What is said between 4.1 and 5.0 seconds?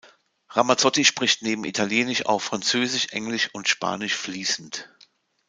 fließend.